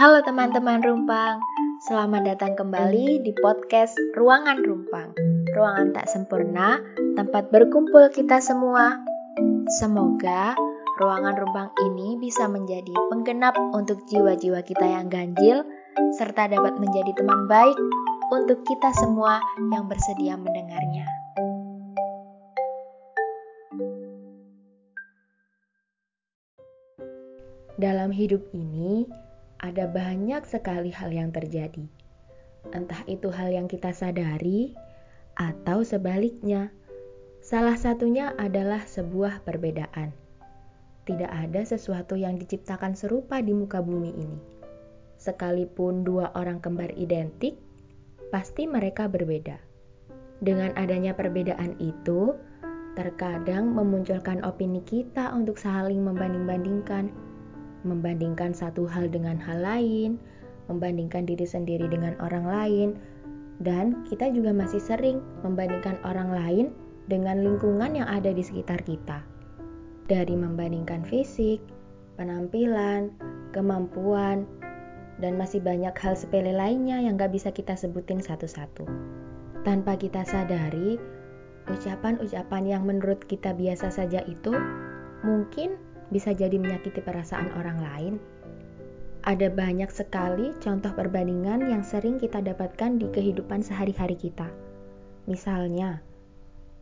Halo 0.00 0.24
teman-teman 0.24 0.80
Rumpang, 0.80 1.44
selamat 1.84 2.24
datang 2.24 2.56
kembali 2.56 3.20
di 3.20 3.36
podcast 3.36 3.92
Ruangan 4.16 4.64
Rumpang. 4.64 5.12
Ruangan 5.52 5.92
tak 5.92 6.08
sempurna, 6.08 6.80
tempat 7.20 7.52
berkumpul 7.52 8.08
kita 8.08 8.40
semua. 8.40 8.96
Semoga 9.76 10.56
ruangan 10.96 11.36
Rumpang 11.36 11.76
ini 11.84 12.16
bisa 12.16 12.48
menjadi 12.48 12.96
penggenap 13.12 13.52
untuk 13.76 14.00
jiwa-jiwa 14.08 14.64
kita 14.64 14.88
yang 14.88 15.12
ganjil, 15.12 15.68
serta 16.16 16.48
dapat 16.48 16.80
menjadi 16.80 17.20
teman 17.20 17.44
baik 17.44 17.76
untuk 18.32 18.64
kita 18.64 18.96
semua 18.96 19.44
yang 19.68 19.84
bersedia 19.84 20.40
mendengarnya. 20.40 21.04
Dalam 27.76 28.08
hidup 28.16 28.48
ini, 28.56 29.04
ada 29.60 29.84
banyak 29.84 30.40
sekali 30.48 30.88
hal 30.88 31.12
yang 31.12 31.28
terjadi. 31.30 31.84
Entah 32.72 33.04
itu 33.04 33.28
hal 33.28 33.52
yang 33.52 33.68
kita 33.68 33.92
sadari 33.92 34.72
atau 35.36 35.84
sebaliknya. 35.84 36.72
Salah 37.40 37.76
satunya 37.76 38.36
adalah 38.36 38.84
sebuah 38.84 39.44
perbedaan. 39.44 40.12
Tidak 41.08 41.28
ada 41.28 41.64
sesuatu 41.64 42.16
yang 42.16 42.36
diciptakan 42.36 42.92
serupa 42.92 43.40
di 43.40 43.56
muka 43.56 43.80
bumi 43.80 44.12
ini. 44.12 44.40
Sekalipun 45.16 46.04
dua 46.04 46.32
orang 46.36 46.60
kembar 46.60 46.92
identik, 46.96 47.56
pasti 48.28 48.68
mereka 48.68 49.08
berbeda. 49.08 49.56
Dengan 50.40 50.72
adanya 50.76 51.12
perbedaan 51.12 51.76
itu, 51.80 52.36
terkadang 52.96 53.72
memunculkan 53.72 54.44
opini 54.44 54.84
kita 54.84 55.32
untuk 55.32 55.56
saling 55.56 56.00
membanding-bandingkan 56.04 57.12
membandingkan 57.82 58.52
satu 58.52 58.84
hal 58.84 59.08
dengan 59.08 59.40
hal 59.40 59.60
lain, 59.62 60.20
membandingkan 60.68 61.26
diri 61.26 61.44
sendiri 61.44 61.88
dengan 61.90 62.14
orang 62.20 62.46
lain, 62.46 62.88
dan 63.60 64.06
kita 64.08 64.32
juga 64.32 64.56
masih 64.56 64.80
sering 64.80 65.20
membandingkan 65.44 66.00
orang 66.06 66.32
lain 66.32 66.66
dengan 67.10 67.44
lingkungan 67.44 67.98
yang 67.98 68.08
ada 68.08 68.32
di 68.32 68.40
sekitar 68.40 68.80
kita. 68.86 69.20
Dari 70.08 70.32
membandingkan 70.32 71.04
fisik, 71.06 71.60
penampilan, 72.16 73.12
kemampuan, 73.52 74.46
dan 75.20 75.36
masih 75.36 75.60
banyak 75.60 75.92
hal 75.92 76.16
sepele 76.16 76.56
lainnya 76.56 76.98
yang 77.04 77.20
gak 77.20 77.36
bisa 77.36 77.52
kita 77.52 77.76
sebutin 77.76 78.24
satu-satu. 78.24 78.88
Tanpa 79.62 80.00
kita 80.00 80.24
sadari, 80.24 80.96
ucapan-ucapan 81.68 82.64
yang 82.64 82.82
menurut 82.88 83.20
kita 83.28 83.52
biasa 83.52 83.92
saja 83.92 84.24
itu 84.24 84.56
mungkin 85.20 85.76
bisa 86.10 86.34
jadi 86.34 86.54
menyakiti 86.58 87.02
perasaan 87.02 87.54
orang 87.54 87.78
lain. 87.80 88.14
Ada 89.24 89.52
banyak 89.52 89.90
sekali 89.92 90.52
contoh 90.58 90.90
perbandingan 90.92 91.70
yang 91.70 91.84
sering 91.86 92.18
kita 92.18 92.42
dapatkan 92.42 92.98
di 92.98 93.06
kehidupan 93.10 93.60
sehari-hari 93.60 94.16
kita. 94.16 94.48
Misalnya, 95.28 96.00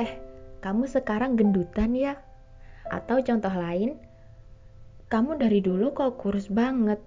eh, 0.00 0.18
kamu 0.64 0.88
sekarang 0.88 1.36
gendutan 1.36 1.92
ya? 1.92 2.18
Atau 2.88 3.20
contoh 3.22 3.52
lain, 3.52 4.00
kamu 5.12 5.36
dari 5.36 5.60
dulu 5.60 5.92
kok 5.92 6.16
kurus 6.16 6.48
banget, 6.48 6.98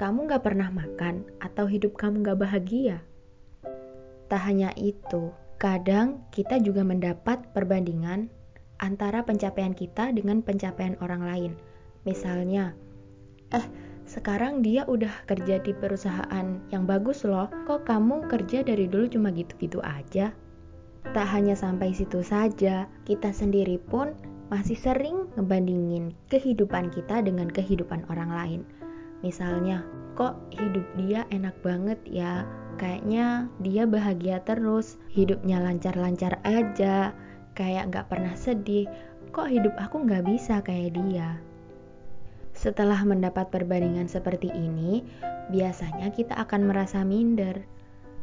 kamu 0.00 0.32
gak 0.32 0.48
pernah 0.48 0.72
makan, 0.72 1.28
atau 1.44 1.68
hidup 1.68 1.94
kamu 2.00 2.24
gak 2.24 2.40
bahagia. 2.40 3.04
Tak 4.32 4.40
hanya 4.48 4.72
itu, 4.80 5.28
kadang 5.60 6.24
kita 6.32 6.56
juga 6.56 6.82
mendapat 6.82 7.52
perbandingan 7.52 8.32
antara 8.78 9.22
pencapaian 9.22 9.74
kita 9.76 10.10
dengan 10.10 10.42
pencapaian 10.42 10.98
orang 11.02 11.22
lain. 11.22 11.52
Misalnya, 12.04 12.74
eh 13.54 13.66
sekarang 14.04 14.60
dia 14.60 14.84
udah 14.84 15.24
kerja 15.24 15.64
di 15.64 15.72
perusahaan 15.72 16.60
yang 16.68 16.84
bagus 16.84 17.24
loh, 17.24 17.48
kok 17.64 17.88
kamu 17.88 18.28
kerja 18.28 18.60
dari 18.60 18.84
dulu 18.84 19.08
cuma 19.08 19.32
gitu-gitu 19.32 19.80
aja? 19.80 20.36
Tak 21.04 21.28
hanya 21.32 21.56
sampai 21.56 21.92
situ 21.96 22.20
saja, 22.20 22.88
kita 23.08 23.32
sendiri 23.32 23.80
pun 23.80 24.12
masih 24.52 24.76
sering 24.76 25.28
ngebandingin 25.36 26.12
kehidupan 26.28 26.92
kita 26.92 27.24
dengan 27.24 27.48
kehidupan 27.48 28.04
orang 28.12 28.30
lain. 28.32 28.60
Misalnya, 29.24 29.84
kok 30.20 30.36
hidup 30.52 30.84
dia 31.00 31.24
enak 31.32 31.56
banget 31.64 31.96
ya, 32.04 32.44
kayaknya 32.76 33.48
dia 33.64 33.88
bahagia 33.88 34.44
terus, 34.44 35.00
hidupnya 35.08 35.64
lancar-lancar 35.64 36.44
aja, 36.44 37.16
kayak 37.54 37.94
gak 37.94 38.10
pernah 38.10 38.34
sedih, 38.34 38.90
kok 39.30 39.50
hidup 39.50 39.74
aku 39.78 40.02
gak 40.04 40.26
bisa 40.26 40.60
kayak 40.60 40.94
dia. 40.94 41.38
Setelah 42.54 43.02
mendapat 43.02 43.50
perbandingan 43.50 44.06
seperti 44.06 44.46
ini, 44.54 45.02
biasanya 45.50 46.14
kita 46.14 46.38
akan 46.38 46.70
merasa 46.70 47.02
minder. 47.02 47.66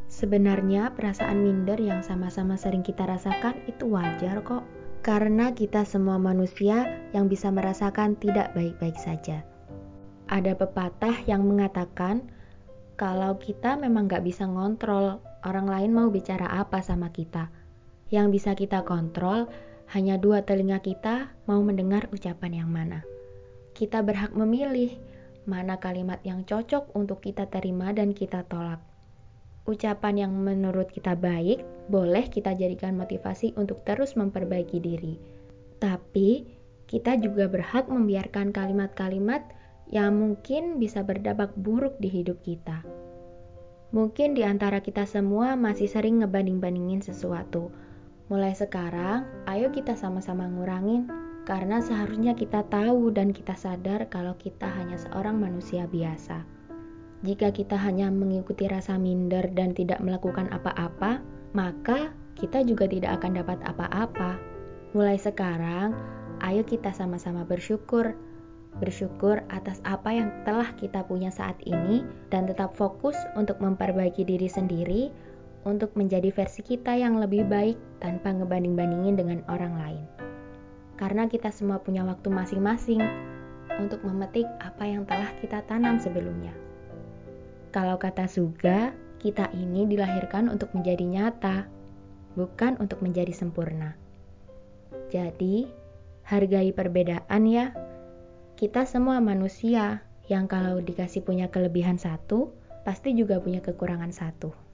Sebenarnya 0.08 0.92
perasaan 0.96 1.44
minder 1.44 1.80
yang 1.80 2.04
sama-sama 2.04 2.56
sering 2.56 2.84
kita 2.84 3.08
rasakan 3.08 3.60
itu 3.68 3.88
wajar 3.92 4.40
kok. 4.44 4.64
Karena 5.02 5.50
kita 5.52 5.82
semua 5.82 6.22
manusia 6.22 6.86
yang 7.12 7.26
bisa 7.26 7.50
merasakan 7.50 8.14
tidak 8.22 8.54
baik-baik 8.54 8.96
saja. 9.02 9.42
Ada 10.30 10.54
pepatah 10.54 11.26
yang 11.26 11.44
mengatakan, 11.44 12.30
kalau 12.96 13.36
kita 13.42 13.76
memang 13.82 14.06
gak 14.06 14.22
bisa 14.22 14.46
ngontrol 14.46 15.20
orang 15.42 15.68
lain 15.68 15.92
mau 15.92 16.08
bicara 16.14 16.46
apa 16.54 16.86
sama 16.86 17.10
kita, 17.10 17.50
yang 18.12 18.30
bisa 18.30 18.54
kita 18.54 18.84
kontrol 18.84 19.48
hanya 19.92 20.20
dua 20.20 20.44
telinga 20.44 20.84
kita 20.84 21.32
mau 21.48 21.64
mendengar 21.64 22.12
ucapan 22.12 22.64
yang 22.64 22.70
mana. 22.70 23.08
Kita 23.72 24.04
berhak 24.04 24.36
memilih 24.36 25.00
mana 25.48 25.80
kalimat 25.80 26.20
yang 26.22 26.44
cocok 26.44 26.92
untuk 26.94 27.24
kita 27.24 27.48
terima 27.48 27.96
dan 27.96 28.12
kita 28.12 28.44
tolak. 28.46 28.84
Ucapan 29.64 30.28
yang 30.28 30.34
menurut 30.36 30.92
kita 30.92 31.16
baik 31.16 31.64
boleh 31.88 32.28
kita 32.28 32.52
jadikan 32.56 33.00
motivasi 33.00 33.56
untuk 33.56 33.84
terus 33.88 34.20
memperbaiki 34.20 34.80
diri. 34.84 35.16
Tapi 35.80 36.46
kita 36.92 37.16
juga 37.16 37.48
berhak 37.48 37.88
membiarkan 37.88 38.52
kalimat-kalimat 38.52 39.48
yang 39.92 40.20
mungkin 40.20 40.80
bisa 40.80 41.04
berdampak 41.04 41.56
buruk 41.56 41.96
di 42.00 42.12
hidup 42.12 42.44
kita. 42.44 42.84
Mungkin 43.92 44.40
di 44.40 44.44
antara 44.48 44.80
kita 44.80 45.04
semua 45.04 45.60
masih 45.60 45.88
sering 45.88 46.24
ngebanding-bandingin 46.24 47.04
sesuatu 47.04 47.72
Mulai 48.32 48.56
sekarang, 48.56 49.28
ayo 49.44 49.76
kita 49.76 49.92
sama-sama 50.00 50.48
ngurangin, 50.48 51.04
karena 51.44 51.84
seharusnya 51.84 52.32
kita 52.32 52.64
tahu 52.72 53.12
dan 53.12 53.36
kita 53.36 53.60
sadar 53.60 54.08
kalau 54.08 54.40
kita 54.40 54.72
hanya 54.72 54.96
seorang 54.96 55.36
manusia 55.36 55.84
biasa. 55.84 56.48
Jika 57.28 57.52
kita 57.52 57.76
hanya 57.76 58.08
mengikuti 58.08 58.72
rasa 58.72 58.96
minder 58.96 59.52
dan 59.52 59.76
tidak 59.76 60.00
melakukan 60.00 60.48
apa-apa, 60.48 61.20
maka 61.52 62.16
kita 62.40 62.64
juga 62.64 62.88
tidak 62.88 63.20
akan 63.20 63.44
dapat 63.44 63.60
apa-apa. 63.68 64.40
Mulai 64.96 65.20
sekarang, 65.20 65.92
ayo 66.40 66.64
kita 66.64 66.96
sama-sama 66.96 67.44
bersyukur. 67.44 68.16
Bersyukur 68.80 69.44
atas 69.52 69.84
apa 69.84 70.08
yang 70.16 70.32
telah 70.48 70.72
kita 70.80 71.04
punya 71.04 71.36
saat 71.36 71.60
ini 71.68 72.08
dan 72.32 72.48
tetap 72.48 72.80
fokus 72.80 73.20
untuk 73.36 73.60
memperbaiki 73.60 74.24
diri 74.24 74.48
sendiri 74.48 75.12
untuk 75.66 75.94
menjadi 75.94 76.34
versi 76.34 76.66
kita 76.66 76.98
yang 76.98 77.22
lebih 77.22 77.46
baik 77.46 77.78
tanpa 78.02 78.34
ngebanding-bandingin 78.34 79.16
dengan 79.18 79.40
orang 79.46 79.74
lain. 79.78 80.06
Karena 80.98 81.26
kita 81.30 81.50
semua 81.54 81.82
punya 81.82 82.06
waktu 82.06 82.30
masing-masing 82.30 83.02
untuk 83.78 84.02
memetik 84.06 84.46
apa 84.62 84.84
yang 84.86 85.06
telah 85.06 85.30
kita 85.42 85.66
tanam 85.66 85.98
sebelumnya. 86.02 86.54
Kalau 87.72 87.96
kata 87.96 88.28
Suga, 88.28 88.92
kita 89.22 89.48
ini 89.54 89.88
dilahirkan 89.88 90.50
untuk 90.50 90.74
menjadi 90.76 91.06
nyata, 91.06 91.58
bukan 92.36 92.76
untuk 92.82 93.00
menjadi 93.06 93.32
sempurna. 93.32 93.96
Jadi, 95.14 95.70
hargai 96.26 96.74
perbedaan 96.76 97.44
ya. 97.48 97.72
Kita 98.60 98.86
semua 98.86 99.24
manusia 99.24 100.04
yang 100.28 100.46
kalau 100.46 100.84
dikasih 100.84 101.26
punya 101.26 101.48
kelebihan 101.50 101.98
satu, 101.98 102.52
pasti 102.84 103.16
juga 103.16 103.40
punya 103.40 103.64
kekurangan 103.64 104.12
satu. 104.12 104.71